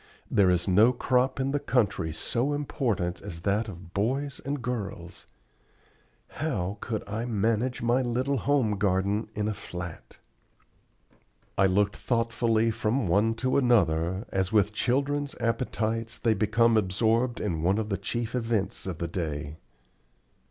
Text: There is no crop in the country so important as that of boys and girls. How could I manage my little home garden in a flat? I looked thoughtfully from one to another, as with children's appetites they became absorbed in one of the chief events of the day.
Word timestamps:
There 0.31 0.49
is 0.49 0.67
no 0.67 0.93
crop 0.93 1.39
in 1.39 1.51
the 1.51 1.59
country 1.59 2.11
so 2.11 2.53
important 2.53 3.21
as 3.21 3.41
that 3.41 3.67
of 3.67 3.93
boys 3.93 4.41
and 4.43 4.59
girls. 4.59 5.27
How 6.29 6.79
could 6.81 7.07
I 7.07 7.25
manage 7.25 7.83
my 7.83 8.01
little 8.01 8.37
home 8.37 8.79
garden 8.79 9.29
in 9.35 9.47
a 9.47 9.53
flat? 9.53 10.17
I 11.55 11.67
looked 11.67 11.95
thoughtfully 11.97 12.71
from 12.71 13.07
one 13.07 13.35
to 13.45 13.57
another, 13.59 14.25
as 14.29 14.51
with 14.51 14.73
children's 14.73 15.35
appetites 15.39 16.17
they 16.17 16.33
became 16.33 16.77
absorbed 16.77 17.39
in 17.39 17.61
one 17.61 17.77
of 17.77 17.89
the 17.89 17.97
chief 17.99 18.33
events 18.33 18.87
of 18.87 18.97
the 18.97 19.07
day. 19.07 19.57